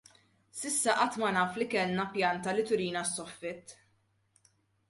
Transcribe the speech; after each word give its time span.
S'issa 0.59 0.95
qatt 1.01 1.17
ma 1.23 1.29
naf 1.35 1.53
li 1.59 1.67
kellna 1.75 2.05
pjanta 2.15 2.51
li 2.57 2.65
turina 2.71 3.03
s-soffitt. 3.11 3.65